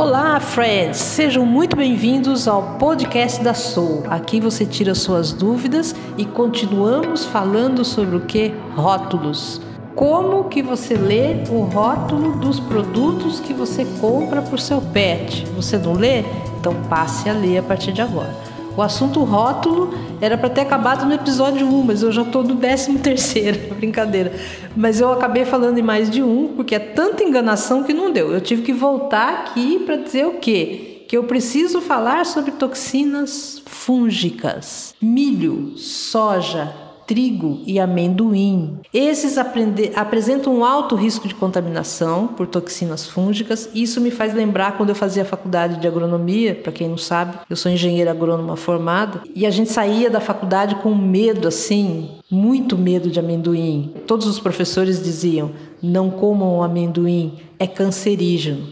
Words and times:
Olá, 0.00 0.40
friends! 0.40 0.96
Sejam 0.96 1.44
muito 1.44 1.76
bem-vindos 1.76 2.48
ao 2.48 2.78
podcast 2.78 3.44
da 3.44 3.52
Soul. 3.52 4.04
Aqui 4.08 4.40
você 4.40 4.64
tira 4.64 4.94
suas 4.94 5.30
dúvidas 5.30 5.94
e 6.16 6.24
continuamos 6.24 7.26
falando 7.26 7.84
sobre 7.84 8.16
o 8.16 8.20
que? 8.22 8.50
Rótulos. 8.74 9.60
Como 9.94 10.44
que 10.44 10.62
você 10.62 10.94
lê 10.94 11.44
o 11.50 11.64
rótulo 11.64 12.38
dos 12.38 12.58
produtos 12.58 13.40
que 13.40 13.52
você 13.52 13.84
compra 14.00 14.40
para 14.40 14.54
o 14.54 14.58
seu 14.58 14.80
pet? 14.80 15.44
Você 15.54 15.76
não 15.76 15.92
lê? 15.92 16.24
Então 16.58 16.74
passe 16.88 17.28
a 17.28 17.34
ler 17.34 17.58
a 17.58 17.62
partir 17.62 17.92
de 17.92 18.00
agora. 18.00 18.34
O 18.76 18.82
assunto 18.82 19.24
rótulo 19.24 19.92
era 20.20 20.38
para 20.38 20.48
ter 20.48 20.60
acabado 20.60 21.04
no 21.04 21.12
episódio 21.12 21.66
1, 21.66 21.82
mas 21.82 22.02
eu 22.02 22.12
já 22.12 22.22
estou 22.22 22.42
no 22.42 22.56
13 22.56 22.98
terceiro, 22.98 23.74
brincadeira. 23.74 24.32
Mas 24.76 25.00
eu 25.00 25.12
acabei 25.12 25.44
falando 25.44 25.78
em 25.78 25.82
mais 25.82 26.08
de 26.08 26.22
um, 26.22 26.54
porque 26.54 26.74
é 26.74 26.78
tanta 26.78 27.24
enganação 27.24 27.82
que 27.82 27.92
não 27.92 28.12
deu. 28.12 28.32
Eu 28.32 28.40
tive 28.40 28.62
que 28.62 28.72
voltar 28.72 29.40
aqui 29.40 29.80
para 29.80 29.96
dizer 29.96 30.26
o 30.26 30.34
quê? 30.34 31.04
Que 31.08 31.16
eu 31.16 31.24
preciso 31.24 31.80
falar 31.80 32.24
sobre 32.24 32.52
toxinas 32.52 33.60
fúngicas, 33.66 34.94
milho, 35.02 35.72
soja, 35.76 36.72
trigo 37.10 37.60
e 37.66 37.80
amendoim. 37.80 38.78
Esses 38.94 39.36
apresentam 39.36 40.54
um 40.54 40.64
alto 40.64 40.94
risco 40.94 41.26
de 41.26 41.34
contaminação 41.34 42.28
por 42.28 42.46
toxinas 42.46 43.04
fúngicas. 43.04 43.68
Isso 43.74 44.00
me 44.00 44.12
faz 44.12 44.32
lembrar 44.32 44.76
quando 44.76 44.90
eu 44.90 44.94
fazia 44.94 45.24
faculdade 45.24 45.80
de 45.80 45.88
agronomia, 45.88 46.54
para 46.54 46.70
quem 46.70 46.88
não 46.88 46.96
sabe, 46.96 47.36
eu 47.50 47.56
sou 47.56 47.72
engenheira 47.72 48.12
agrônoma 48.12 48.54
formada, 48.54 49.22
e 49.34 49.44
a 49.44 49.50
gente 49.50 49.72
saía 49.72 50.08
da 50.08 50.20
faculdade 50.20 50.76
com 50.76 50.94
medo 50.94 51.48
assim, 51.48 52.10
muito 52.30 52.78
medo 52.78 53.10
de 53.10 53.18
amendoim. 53.18 53.92
Todos 54.06 54.28
os 54.28 54.38
professores 54.38 55.02
diziam: 55.02 55.50
"Não 55.82 56.10
comam 56.10 56.62
amendoim, 56.62 57.40
é 57.58 57.66
cancerígeno". 57.66 58.68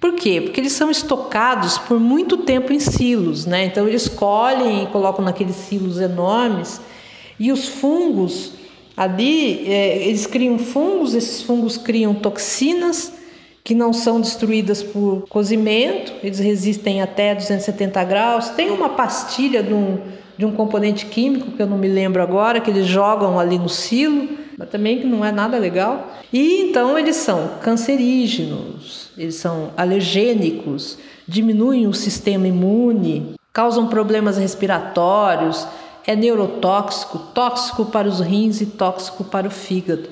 Por 0.00 0.14
quê? 0.14 0.40
Porque 0.40 0.62
eles 0.62 0.72
são 0.72 0.90
estocados 0.90 1.76
por 1.76 2.00
muito 2.00 2.38
tempo 2.38 2.72
em 2.72 2.80
silos, 2.80 3.44
né? 3.44 3.66
Então 3.66 3.86
eles 3.86 4.08
colhem 4.08 4.84
e 4.84 4.86
colocam 4.86 5.22
naqueles 5.22 5.56
silos 5.56 6.00
enormes 6.00 6.80
e 7.38 7.52
os 7.52 7.68
fungos, 7.68 8.52
ali, 8.96 9.66
é, 9.66 10.08
eles 10.08 10.26
criam 10.26 10.58
fungos, 10.58 11.14
esses 11.14 11.42
fungos 11.42 11.76
criam 11.76 12.14
toxinas 12.14 13.12
que 13.64 13.74
não 13.74 13.92
são 13.92 14.20
destruídas 14.20 14.82
por 14.82 15.24
cozimento, 15.28 16.12
eles 16.22 16.38
resistem 16.38 17.00
até 17.00 17.34
270 17.34 18.02
graus. 18.04 18.48
Tem 18.50 18.70
uma 18.70 18.88
pastilha 18.88 19.62
de 19.62 19.72
um, 19.72 20.00
de 20.36 20.44
um 20.44 20.52
componente 20.52 21.06
químico, 21.06 21.52
que 21.52 21.62
eu 21.62 21.66
não 21.66 21.78
me 21.78 21.86
lembro 21.86 22.20
agora, 22.22 22.60
que 22.60 22.70
eles 22.70 22.86
jogam 22.86 23.38
ali 23.38 23.58
no 23.58 23.68
silo, 23.68 24.28
mas 24.58 24.68
também 24.68 24.98
que 24.98 25.06
não 25.06 25.24
é 25.24 25.30
nada 25.30 25.58
legal. 25.58 26.12
E 26.32 26.62
então 26.62 26.98
eles 26.98 27.16
são 27.16 27.52
cancerígenos, 27.62 29.10
eles 29.16 29.36
são 29.36 29.70
alergênicos, 29.76 30.98
diminuem 31.26 31.86
o 31.86 31.94
sistema 31.94 32.48
imune, 32.48 33.34
causam 33.52 33.86
problemas 33.86 34.38
respiratórios, 34.38 35.66
é 36.06 36.16
neurotóxico, 36.16 37.18
tóxico 37.34 37.86
para 37.86 38.08
os 38.08 38.20
rins 38.20 38.60
e 38.60 38.66
tóxico 38.66 39.24
para 39.24 39.46
o 39.46 39.50
fígado. 39.50 40.08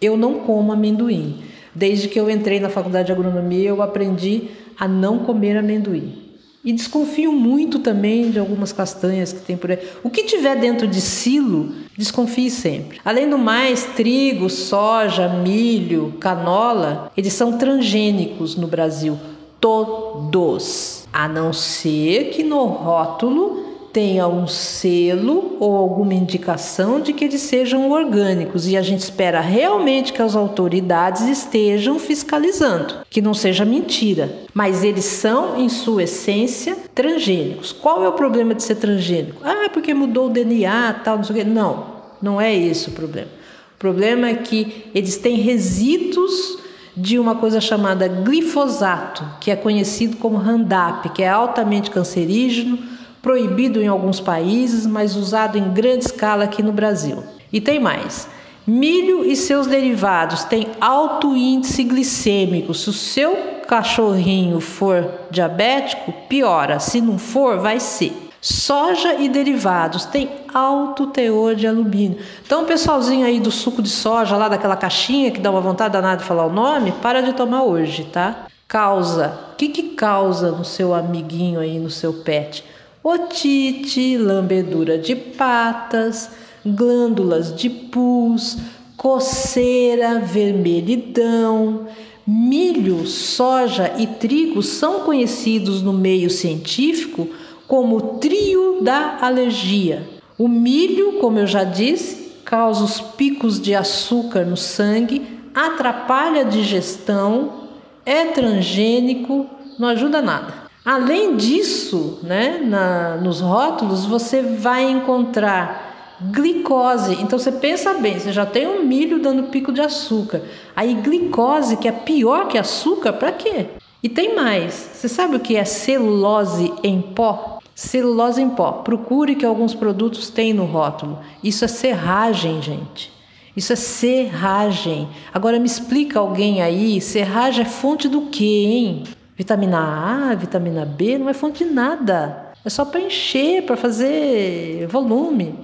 Eu 0.00 0.16
não 0.16 0.40
como 0.40 0.72
amendoim. 0.72 1.42
Desde 1.74 2.08
que 2.08 2.18
eu 2.18 2.30
entrei 2.30 2.60
na 2.60 2.68
faculdade 2.68 3.06
de 3.06 3.12
agronomia, 3.12 3.68
eu 3.68 3.82
aprendi 3.82 4.48
a 4.78 4.86
não 4.86 5.20
comer 5.20 5.56
amendoim. 5.56 6.24
E 6.64 6.72
desconfio 6.72 7.30
muito 7.30 7.78
também 7.78 8.30
de 8.30 8.38
algumas 8.38 8.72
castanhas 8.72 9.34
que 9.34 9.42
tem 9.42 9.54
por 9.54 9.70
aí. 9.70 9.78
O 10.02 10.08
que 10.08 10.24
tiver 10.24 10.56
dentro 10.56 10.86
de 10.86 11.00
silo, 11.00 11.74
desconfie 11.96 12.50
sempre. 12.50 12.98
Além 13.04 13.28
do 13.28 13.36
mais, 13.36 13.84
trigo, 13.94 14.48
soja, 14.48 15.28
milho, 15.28 16.14
canola, 16.18 17.12
eles 17.14 17.34
são 17.34 17.58
transgênicos 17.58 18.56
no 18.56 18.66
Brasil. 18.66 19.18
Todos. 19.60 21.06
A 21.12 21.28
não 21.28 21.52
ser 21.52 22.30
que 22.30 22.42
no 22.42 22.64
rótulo 22.64 23.63
tenha 23.94 24.26
um 24.26 24.48
selo 24.48 25.56
ou 25.60 25.76
alguma 25.76 26.14
indicação 26.14 27.00
de 27.00 27.12
que 27.12 27.24
eles 27.24 27.40
sejam 27.42 27.92
orgânicos 27.92 28.66
e 28.66 28.76
a 28.76 28.82
gente 28.82 29.02
espera 29.02 29.40
realmente 29.40 30.12
que 30.12 30.20
as 30.20 30.34
autoridades 30.34 31.22
estejam 31.28 31.96
fiscalizando, 32.00 32.96
que 33.08 33.22
não 33.22 33.32
seja 33.32 33.64
mentira. 33.64 34.34
Mas 34.52 34.82
eles 34.82 35.04
são, 35.04 35.56
em 35.56 35.68
sua 35.68 36.02
essência, 36.02 36.76
transgênicos. 36.92 37.70
Qual 37.70 38.04
é 38.04 38.08
o 38.08 38.14
problema 38.14 38.52
de 38.52 38.64
ser 38.64 38.74
transgênico? 38.74 39.40
Ah, 39.44 39.70
porque 39.72 39.94
mudou 39.94 40.26
o 40.26 40.30
DNA, 40.30 41.00
tal, 41.04 41.18
não 41.18 41.24
sei 41.24 41.36
o 41.36 41.38
quê. 41.38 41.44
Não, 41.44 41.86
não 42.20 42.40
é 42.40 42.52
esse 42.52 42.88
o 42.88 42.92
problema. 42.92 43.28
O 43.76 43.78
problema 43.78 44.28
é 44.28 44.34
que 44.34 44.86
eles 44.92 45.16
têm 45.18 45.36
resíduos 45.36 46.58
de 46.96 47.16
uma 47.16 47.36
coisa 47.36 47.60
chamada 47.60 48.08
glifosato, 48.08 49.24
que 49.40 49.52
é 49.52 49.56
conhecido 49.56 50.16
como 50.16 50.36
Roundup, 50.36 51.10
que 51.10 51.22
é 51.22 51.28
altamente 51.28 51.92
cancerígeno 51.92 52.93
proibido 53.24 53.80
em 53.80 53.88
alguns 53.88 54.20
países, 54.20 54.86
mas 54.86 55.16
usado 55.16 55.56
em 55.56 55.72
grande 55.72 56.04
escala 56.04 56.44
aqui 56.44 56.62
no 56.62 56.72
Brasil. 56.72 57.24
E 57.50 57.58
tem 57.58 57.80
mais. 57.80 58.28
Milho 58.66 59.24
e 59.24 59.34
seus 59.34 59.66
derivados 59.66 60.44
têm 60.44 60.68
alto 60.78 61.34
índice 61.34 61.82
glicêmico. 61.84 62.74
Se 62.74 62.90
o 62.90 62.92
seu 62.92 63.34
cachorrinho 63.66 64.60
for 64.60 65.10
diabético, 65.30 66.12
piora. 66.28 66.78
Se 66.78 67.00
não 67.00 67.16
for, 67.16 67.58
vai 67.58 67.80
ser. 67.80 68.12
Soja 68.42 69.14
e 69.14 69.26
derivados 69.26 70.04
têm 70.04 70.28
alto 70.52 71.06
teor 71.06 71.54
de 71.54 71.66
alumínio. 71.66 72.18
Então, 72.44 72.64
o 72.64 72.66
pessoalzinho 72.66 73.26
aí 73.26 73.40
do 73.40 73.50
suco 73.50 73.80
de 73.80 73.88
soja, 73.88 74.36
lá 74.36 74.50
daquela 74.50 74.76
caixinha 74.76 75.30
que 75.30 75.40
dá 75.40 75.50
uma 75.50 75.62
vontade 75.62 75.94
danada 75.94 76.18
de 76.18 76.24
falar 76.24 76.44
o 76.44 76.52
nome, 76.52 76.92
para 77.00 77.22
de 77.22 77.32
tomar 77.32 77.62
hoje, 77.62 78.04
tá? 78.04 78.46
Causa. 78.68 79.32
O 79.52 79.56
que, 79.56 79.68
que 79.68 79.82
causa 79.94 80.50
no 80.50 80.64
seu 80.64 80.92
amiguinho 80.92 81.58
aí, 81.58 81.78
no 81.78 81.88
seu 81.88 82.12
pet? 82.12 82.62
Otite, 83.04 84.16
lambedura 84.16 84.96
de 84.96 85.14
patas, 85.14 86.30
glândulas 86.64 87.54
de 87.54 87.68
pus, 87.68 88.56
coceira, 88.96 90.18
vermelhidão. 90.20 91.86
Milho, 92.26 93.06
soja 93.06 93.92
e 93.98 94.06
trigo 94.06 94.62
são 94.62 95.00
conhecidos 95.00 95.82
no 95.82 95.92
meio 95.92 96.30
científico 96.30 97.28
como 97.68 97.96
o 97.96 98.00
trio 98.18 98.78
da 98.80 99.18
alergia. 99.20 100.08
O 100.38 100.48
milho, 100.48 101.18
como 101.20 101.38
eu 101.38 101.46
já 101.46 101.62
disse, 101.62 102.32
causa 102.42 102.82
os 102.82 103.00
picos 103.00 103.60
de 103.60 103.74
açúcar 103.74 104.46
no 104.46 104.56
sangue, 104.56 105.22
atrapalha 105.54 106.40
a 106.40 106.44
digestão, 106.44 107.68
é 108.06 108.24
transgênico, 108.26 109.46
não 109.78 109.88
ajuda 109.88 110.22
nada. 110.22 110.63
Além 110.84 111.36
disso, 111.36 112.18
né, 112.22 112.58
na, 112.62 113.16
nos 113.16 113.40
rótulos 113.40 114.04
você 114.04 114.42
vai 114.42 114.84
encontrar 114.84 116.18
glicose. 116.30 117.14
Então 117.22 117.38
você 117.38 117.50
pensa 117.50 117.94
bem, 117.94 118.18
você 118.18 118.30
já 118.30 118.44
tem 118.44 118.66
um 118.66 118.84
milho 118.84 119.18
dando 119.18 119.44
pico 119.44 119.72
de 119.72 119.80
açúcar. 119.80 120.42
Aí 120.76 120.94
glicose, 120.94 121.78
que 121.78 121.88
é 121.88 121.92
pior 121.92 122.48
que 122.48 122.58
açúcar, 122.58 123.14
para 123.14 123.32
quê? 123.32 123.66
E 124.02 124.08
tem 124.10 124.34
mais. 124.34 124.74
Você 124.92 125.08
sabe 125.08 125.36
o 125.36 125.40
que 125.40 125.56
é 125.56 125.64
celulose 125.64 126.70
em 126.82 127.00
pó? 127.00 127.58
Celulose 127.74 128.42
em 128.42 128.50
pó. 128.50 128.72
Procure 128.72 129.34
que 129.34 129.46
alguns 129.46 129.74
produtos 129.74 130.28
têm 130.28 130.52
no 130.52 130.66
rótulo. 130.66 131.18
Isso 131.42 131.64
é 131.64 131.68
serragem, 131.68 132.60
gente. 132.60 133.10
Isso 133.56 133.72
é 133.72 133.76
serragem. 133.76 135.08
Agora 135.32 135.58
me 135.58 135.66
explica 135.66 136.18
alguém 136.18 136.60
aí, 136.60 137.00
serragem 137.00 137.62
é 137.64 137.68
fonte 137.68 138.06
do 138.06 138.22
quê, 138.22 138.44
hein? 138.44 139.04
Vitamina 139.36 140.30
A, 140.30 140.34
vitamina 140.34 140.84
B 140.84 141.18
não 141.18 141.28
é 141.28 141.34
fonte 141.34 141.64
de 141.64 141.70
nada. 141.70 142.52
É 142.64 142.70
só 142.70 142.84
para 142.84 143.00
encher, 143.00 143.64
para 143.64 143.76
fazer 143.76 144.86
volume. 144.86 145.58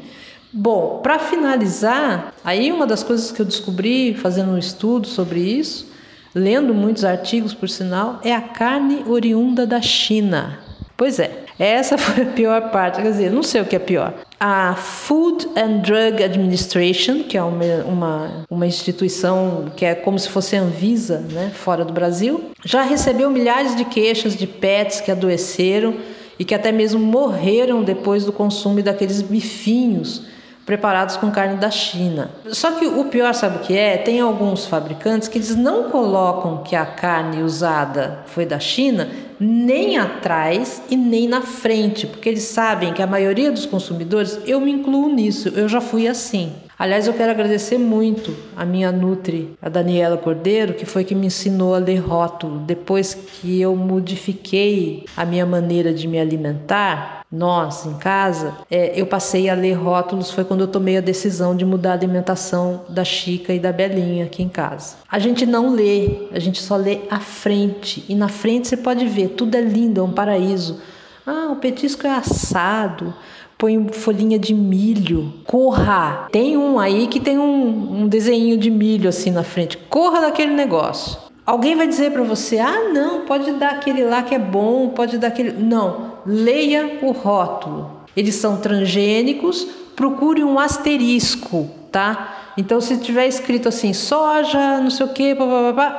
Bom, 0.53 1.01
para 1.03 1.19
finalizar, 1.19 2.35
aí 2.45 2.73
uma 2.73 2.87
das 2.87 3.05
coisas 3.05 3.31
que 3.31 3.41
eu 3.41 3.47
descobri 3.47 4.15
fazendo 4.15 4.51
um 4.53 4.59
estudo 4.59 5.07
sobre 5.07 5.41
isso, 5.41 5.93
lendo 6.34 6.75
muitos 6.75 7.05
artigos 7.05 7.55
por 7.55 7.69
sinal, 7.69 8.21
é 8.25 8.34
a 8.34 8.41
carne 8.41 9.05
oriunda 9.07 9.65
da 9.65 9.81
China. 9.81 10.59
Pois 10.97 11.21
é, 11.21 11.40
essa 11.60 11.97
foi 11.98 12.24
a 12.24 12.27
pior 12.27 12.71
parte. 12.71 13.03
Quer 13.03 13.10
dizer, 13.10 13.30
não 13.30 13.42
sei 13.42 13.60
o 13.60 13.66
que 13.66 13.77
é 13.77 13.78
pior. 13.78 14.15
A 14.41 14.74
Food 14.74 15.47
and 15.54 15.78
Drug 15.78 16.24
Administration, 16.24 17.24
que 17.24 17.36
é 17.36 17.42
uma, 17.42 17.65
uma, 17.84 18.30
uma 18.48 18.66
instituição 18.66 19.66
que 19.77 19.84
é 19.84 19.95
como 19.95 20.18
se 20.18 20.30
fosse 20.30 20.57
a 20.57 20.62
Anvisa, 20.62 21.18
né, 21.30 21.53
fora 21.54 21.84
do 21.84 21.92
Brasil, 21.92 22.51
já 22.65 22.83
recebeu 22.83 23.30
milhares 23.30 23.77
de 23.77 23.84
queixas 23.84 24.34
de 24.34 24.47
pets 24.47 25.03
que 25.03 25.10
adoeceram 25.10 25.95
e 26.39 26.45
que 26.45 26.54
até 26.54 26.72
mesmo 26.72 26.98
morreram 26.98 27.83
depois 27.83 28.24
do 28.24 28.33
consumo 28.33 28.83
daqueles 28.83 29.21
bifinhos 29.21 30.22
preparados 30.65 31.16
com 31.16 31.30
carne 31.30 31.56
da 31.56 31.71
China. 31.71 32.30
Só 32.48 32.72
que 32.72 32.86
o 32.86 33.04
pior, 33.06 33.34
sabe 33.34 33.56
o 33.56 33.60
que 33.60 33.77
é? 33.77 33.98
Tem 33.98 34.21
alguns 34.21 34.66
fabricantes 34.66 35.28
que 35.28 35.36
eles 35.36 35.54
não 35.54 35.91
colocam 35.91 36.63
que 36.63 36.77
a 36.77 36.86
carne 36.86 37.42
usada 37.42 38.21
foi 38.27 38.47
da 38.47 38.59
China 38.59 39.09
nem 39.41 39.97
atrás 39.97 40.83
e 40.91 40.97
nem 40.97 41.27
na 41.27 41.41
frente, 41.41 42.07
porque 42.07 42.28
eles 42.28 42.42
sabem 42.42 42.92
que 42.92 43.03
a 43.03 43.07
maioria 43.07 43.51
dos 43.51 43.65
consumidores, 43.65 44.39
eu 44.47 44.60
me 44.60 44.71
incluo 44.71 45.09
nisso, 45.09 45.48
eu 45.48 45.66
já 45.69 45.81
fui 45.81 46.07
assim. 46.07 46.53
Aliás, 46.78 47.07
eu 47.07 47.13
quero 47.13 47.31
agradecer 47.31 47.77
muito 47.77 48.34
a 48.57 48.65
minha 48.65 48.91
Nutri, 48.91 49.53
a 49.60 49.69
Daniela 49.69 50.16
Cordeiro, 50.16 50.72
que 50.75 50.87
foi 50.87 51.04
que 51.04 51.15
me 51.15 51.27
ensinou 51.27 51.75
a 51.75 51.78
ler 51.78 51.98
rótulo. 51.98 52.60
Depois 52.60 53.13
que 53.13 53.60
eu 53.60 53.77
modifiquei 53.77 55.04
a 55.15 55.27
minha 55.27 55.45
maneira 55.45 55.92
de 55.92 56.09
me 56.09 56.19
alimentar, 56.19 57.20
nós 57.30 57.86
em 57.86 57.94
casa, 57.94 58.54
é, 58.71 58.98
eu 59.00 59.06
passei 59.06 59.48
a 59.48 59.54
ler 59.54 59.74
rótulos. 59.74 60.30
Foi 60.30 60.44
quando 60.44 60.62
eu 60.62 60.68
tomei 60.68 60.97
a 60.97 61.00
decisão 61.00 61.56
de 61.56 61.65
mudar 61.65 61.91
a 61.91 61.94
alimentação 61.94 62.82
da 62.88 63.04
Chica 63.04 63.53
e 63.53 63.59
da 63.59 63.72
Belinha 63.72 64.24
aqui 64.24 64.42
em 64.42 64.48
casa. 64.48 64.97
A 65.09 65.18
gente 65.18 65.47
não 65.47 65.72
lê, 65.72 66.28
a 66.32 66.38
gente 66.38 66.60
só 66.60 66.77
lê 66.77 67.00
à 67.10 67.21
frente. 67.21 68.04
E 68.09 68.15
na 68.15 68.28
frente 68.28 68.68
você 68.68 68.77
pode 68.77 69.06
ver, 69.06 69.28
tudo 69.28 69.54
é 69.54 69.60
lindo, 69.60 70.00
é 70.00 70.04
um 70.04 70.12
paraíso. 70.12 70.80
Ah, 71.27 71.50
o 71.53 71.56
petisco 71.56 72.06
é 72.06 72.10
assado 72.10 73.15
põe 73.60 73.88
folhinha 73.92 74.38
de 74.38 74.54
milho. 74.54 75.34
Corra! 75.44 76.28
Tem 76.32 76.56
um 76.56 76.78
aí 76.78 77.06
que 77.06 77.21
tem 77.21 77.38
um, 77.38 78.00
um 78.00 78.09
desenho 78.09 78.56
de 78.56 78.71
milho 78.71 79.06
assim 79.06 79.30
na 79.30 79.44
frente. 79.44 79.77
Corra 79.77 80.22
daquele 80.22 80.54
negócio. 80.54 81.18
Alguém 81.44 81.77
vai 81.77 81.86
dizer 81.86 82.10
para 82.10 82.22
você: 82.22 82.59
ah, 82.59 82.88
não, 82.92 83.27
pode 83.27 83.53
dar 83.53 83.72
aquele 83.72 84.03
lá 84.03 84.22
que 84.22 84.34
é 84.34 84.38
bom, 84.38 84.88
pode 84.88 85.18
dar 85.18 85.28
aquele. 85.28 85.53
Não, 85.53 86.09
leia 86.27 86.99
o 87.03 87.11
rótulo. 87.13 88.01
Eles 88.17 88.34
são 88.34 88.57
transgênicos, 88.57 89.67
procure 89.95 90.43
um 90.43 90.59
asterisco, 90.59 91.71
tá? 91.93 92.40
Então, 92.57 92.81
se 92.81 92.99
tiver 92.99 93.27
escrito 93.27 93.69
assim, 93.69 93.93
soja, 93.93 94.81
não 94.81 94.91
sei 94.91 95.07
o 95.07 95.11
que, 95.11 95.37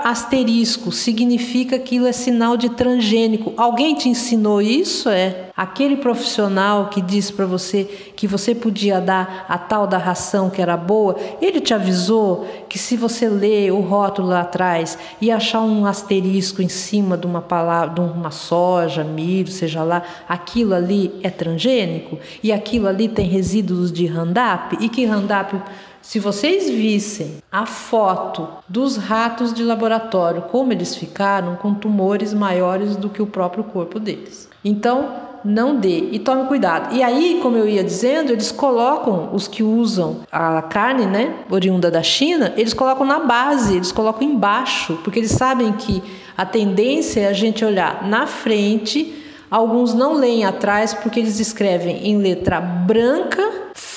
asterisco, 0.04 0.92
significa 0.92 1.78
que 1.80 1.92
aquilo 1.92 2.08
é 2.08 2.14
sinal 2.14 2.56
de 2.56 2.70
transgênico. 2.70 3.54
Alguém 3.58 3.94
te 3.94 4.08
ensinou 4.08 4.62
isso? 4.62 5.10
É. 5.10 5.50
Aquele 5.58 5.98
profissional 5.98 6.88
que 6.88 7.02
disse 7.02 7.34
para 7.34 7.46
você 7.46 7.84
que 8.16 8.26
você 8.26 8.56
podia 8.56 9.02
dar 9.02 9.46
a 9.50 9.58
tal 9.58 9.86
da 9.86 9.98
ração 9.98 10.50
que 10.50 10.62
era 10.62 10.78
boa, 10.78 11.18
ele 11.42 11.60
te 11.60 11.74
avisou 11.74 12.48
que 12.70 12.80
se 12.80 12.96
você 12.96 13.28
ler 13.28 13.72
o 13.72 13.82
rótulo 13.82 14.30
lá 14.30 14.42
atrás 14.42 14.98
e 15.20 15.30
achar 15.30 15.62
um 15.62 15.86
asterisco 15.86 16.62
em 16.62 16.70
cima 16.70 17.18
de 17.18 17.28
uma 17.28 17.42
palavra, 17.42 17.96
de 17.96 18.00
uma 18.00 18.32
soja, 18.32 19.04
milho, 19.04 19.52
seja 19.52 19.84
lá, 19.84 20.02
aquilo 20.30 20.74
ali 20.74 21.12
é 21.22 21.30
transgênico 21.30 22.18
e 22.42 22.54
aquilo 22.54 22.88
ali 22.88 23.10
tem 23.10 23.28
resíduos 23.28 23.92
de 23.92 24.08
Roundup 24.08 24.78
e 24.80 24.88
que 24.88 25.06
Roundup 25.06 25.62
se 26.02 26.20
vocês 26.20 26.70
vissem 26.70 27.38
a 27.52 27.66
foto 27.66 28.48
dos 28.68 28.98
ratos 28.98 29.54
de 29.54 29.64
laboratório, 29.64 30.44
como 30.44 30.74
eles 30.74 30.96
ficaram 30.96 31.56
com 31.56 31.74
tumores 31.74 32.34
maiores 32.34 32.96
do 32.96 33.10
que 33.10 33.22
o 33.22 33.28
próprio 33.28 33.64
corpo 33.64 34.00
deles. 34.00 34.50
Então, 34.64 35.32
não 35.44 35.76
dê 35.76 36.10
e 36.12 36.20
tome 36.20 36.48
cuidado. 36.48 36.96
E 36.96 37.02
aí, 37.02 37.40
como 37.42 37.58
eu 37.58 37.68
ia 37.68 37.84
dizendo, 37.84 38.32
eles 38.32 38.52
colocam 38.52 39.30
os 39.34 39.48
que 39.48 39.64
usam 39.64 40.22
a 40.32 40.62
carne, 40.62 41.06
né, 41.06 41.36
oriunda 41.50 41.90
da 41.90 42.04
China, 42.04 42.54
eles 42.56 42.74
colocam 42.74 43.06
na 43.06 43.20
base, 43.20 43.76
eles 43.76 43.92
colocam 43.92 44.28
embaixo, 44.28 45.00
porque 45.04 45.20
eles 45.20 45.32
sabem 45.32 45.72
que 45.74 46.02
a 46.38 46.46
tendência 46.46 47.22
é 47.22 47.28
a 47.28 47.34
gente 47.34 47.66
olhar 47.66 48.08
na 48.08 48.28
frente. 48.28 49.18
Alguns 49.50 49.94
não 49.94 50.14
leem 50.14 50.46
atrás 50.46 50.94
porque 50.94 51.20
eles 51.20 51.40
escrevem 51.40 52.08
em 52.08 52.18
letra 52.18 52.62
branca 52.62 53.51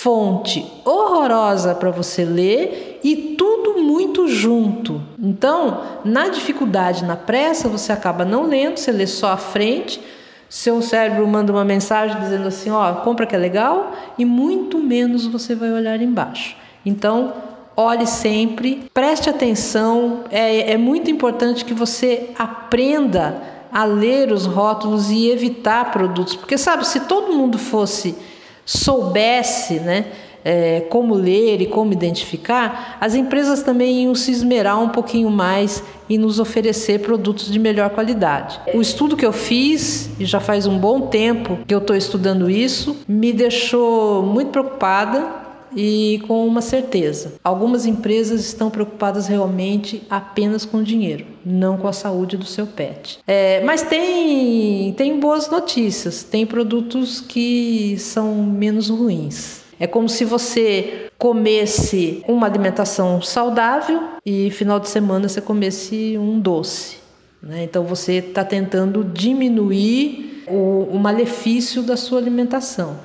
fonte 0.04 0.70
horrorosa 0.84 1.74
para 1.74 1.90
você 1.90 2.26
ler 2.26 3.00
e 3.02 3.34
tudo 3.38 3.80
muito 3.80 4.28
junto. 4.28 5.00
Então, 5.18 5.80
na 6.04 6.28
dificuldade, 6.28 7.06
na 7.06 7.16
pressa, 7.16 7.70
você 7.70 7.90
acaba 7.90 8.22
não 8.22 8.46
lendo, 8.46 8.76
você 8.76 8.92
lê 8.92 9.06
só 9.06 9.32
a 9.32 9.38
frente. 9.38 9.98
Seu 10.46 10.82
cérebro 10.82 11.26
manda 11.26 11.50
uma 11.50 11.64
mensagem 11.64 12.20
dizendo 12.20 12.46
assim: 12.46 12.68
ó, 12.68 12.96
compra 12.96 13.24
que 13.24 13.34
é 13.34 13.38
legal, 13.38 13.92
e 14.18 14.26
muito 14.26 14.76
menos 14.78 15.26
você 15.26 15.54
vai 15.54 15.72
olhar 15.72 15.98
embaixo. 16.02 16.54
Então, 16.84 17.32
olhe 17.74 18.06
sempre, 18.06 18.90
preste 18.92 19.30
atenção. 19.30 20.24
É, 20.30 20.72
é 20.72 20.76
muito 20.76 21.10
importante 21.10 21.64
que 21.64 21.72
você 21.72 22.28
aprenda 22.38 23.42
a 23.72 23.84
ler 23.84 24.30
os 24.30 24.44
rótulos 24.44 25.10
e 25.10 25.30
evitar 25.30 25.90
produtos, 25.90 26.36
porque 26.36 26.58
sabe, 26.58 26.86
se 26.86 27.00
todo 27.00 27.32
mundo 27.32 27.56
fosse 27.56 28.14
soubesse 28.64 29.74
né, 29.80 30.06
é, 30.44 30.80
como 30.90 31.14
ler 31.14 31.62
e 31.62 31.66
como 31.66 31.92
identificar, 31.92 32.98
as 33.00 33.14
empresas 33.14 33.62
também 33.62 34.04
iam 34.04 34.14
se 34.14 34.30
esmerar 34.30 34.80
um 34.80 34.90
pouquinho 34.90 35.30
mais 35.30 35.82
e 36.08 36.18
nos 36.18 36.38
oferecer 36.38 37.00
produtos 37.00 37.50
de 37.50 37.58
melhor 37.58 37.90
qualidade. 37.90 38.60
O 38.74 38.80
estudo 38.80 39.16
que 39.16 39.24
eu 39.24 39.32
fiz, 39.32 40.10
e 40.18 40.24
já 40.26 40.40
faz 40.40 40.66
um 40.66 40.78
bom 40.78 41.02
tempo 41.02 41.58
que 41.66 41.74
eu 41.74 41.78
estou 41.78 41.96
estudando 41.96 42.50
isso, 42.50 42.96
me 43.08 43.32
deixou 43.32 44.22
muito 44.22 44.50
preocupada 44.50 45.43
e 45.76 46.20
com 46.26 46.46
uma 46.46 46.60
certeza: 46.60 47.34
algumas 47.42 47.86
empresas 47.86 48.44
estão 48.44 48.70
preocupadas 48.70 49.26
realmente 49.26 50.02
apenas 50.08 50.64
com 50.64 50.78
o 50.78 50.82
dinheiro, 50.82 51.26
não 51.44 51.76
com 51.76 51.88
a 51.88 51.92
saúde 51.92 52.36
do 52.36 52.44
seu 52.44 52.66
pet. 52.66 53.18
É, 53.26 53.62
mas 53.64 53.82
tem, 53.82 54.92
tem 54.94 55.18
boas 55.18 55.48
notícias: 55.50 56.22
tem 56.22 56.46
produtos 56.46 57.20
que 57.20 57.96
são 57.98 58.34
menos 58.44 58.88
ruins. 58.88 59.64
É 59.78 59.86
como 59.86 60.08
se 60.08 60.24
você 60.24 61.08
comesse 61.18 62.22
uma 62.28 62.46
alimentação 62.46 63.20
saudável 63.20 64.00
e 64.24 64.50
final 64.50 64.78
de 64.78 64.88
semana 64.88 65.28
você 65.28 65.40
comesse 65.40 66.16
um 66.18 66.38
doce. 66.38 66.98
Né? 67.42 67.64
Então 67.64 67.84
você 67.84 68.14
está 68.14 68.44
tentando 68.44 69.04
diminuir 69.04 70.44
o, 70.46 70.88
o 70.92 70.98
malefício 70.98 71.82
da 71.82 71.96
sua 71.96 72.18
alimentação. 72.18 72.98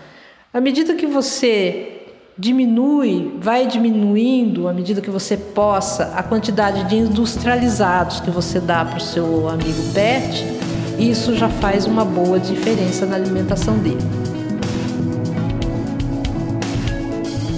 À 0.53 0.59
medida 0.59 0.95
que 0.95 1.05
você 1.05 1.98
diminui, 2.39 3.37
vai 3.41 3.67
diminuindo 3.67 4.69
à 4.69 4.73
medida 4.73 5.01
que 5.01 5.09
você 5.09 5.35
possa 5.35 6.13
a 6.15 6.23
quantidade 6.23 6.85
de 6.85 6.95
industrializados 6.95 8.21
que 8.21 8.31
você 8.31 8.61
dá 8.61 8.85
para 8.85 8.97
o 8.97 9.01
seu 9.01 9.49
amigo 9.49 9.83
pet, 9.93 10.45
isso 10.97 11.35
já 11.35 11.49
faz 11.49 11.85
uma 11.85 12.05
boa 12.05 12.39
diferença 12.39 13.05
na 13.05 13.17
alimentação 13.17 13.77
dele. 13.79 13.97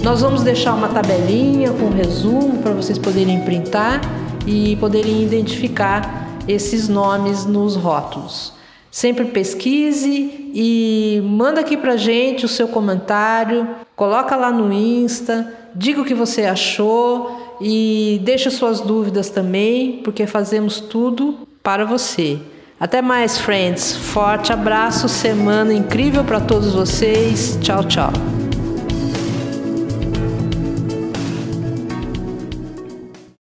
Nós 0.04 0.22
vamos 0.22 0.42
deixar 0.42 0.74
uma 0.74 0.88
tabelinha 0.88 1.72
com 1.74 1.90
resumo 1.90 2.58
para 2.64 2.74
vocês 2.74 2.98
poderem 2.98 3.42
printar 3.42 4.02
e 4.48 4.76
poderem 4.78 5.22
identificar 5.22 6.28
esses 6.48 6.90
nomes 6.90 7.46
nos 7.46 7.76
rótulos. 7.76 8.54
Sempre 8.90 9.26
pesquise 9.26 10.52
e 10.56 11.22
manda 11.24 11.62
aqui 11.62 11.78
pra 11.78 11.96
gente 11.96 12.46
o 12.46 12.50
seu 12.50 12.68
comentário, 12.68 13.68
coloca 14.02 14.36
lá 14.36 14.52
no 14.52 14.74
Insta, 14.74 15.54
diga 15.76 16.02
o 16.02 16.04
que 16.04 16.16
você 16.16 16.46
achou 16.46 17.56
e 17.62 18.20
deixa 18.24 18.50
suas 18.50 18.82
dúvidas 18.82 19.30
também, 19.30 20.02
porque 20.04 20.26
fazemos 20.26 20.80
tudo 20.80 21.48
para 21.62 21.86
você. 21.86 22.40
Até 22.80 23.00
mais, 23.00 23.38
friends. 23.38 23.96
Forte 23.96 24.52
abraço, 24.52 25.08
semana 25.08 25.72
incrível 25.72 26.24
para 26.24 26.40
todos 26.40 26.74
vocês. 26.74 27.60
Tchau, 27.62 27.84
tchau. 27.84 28.31